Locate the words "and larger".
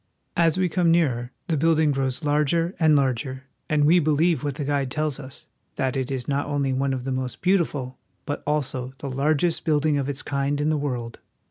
2.79-3.43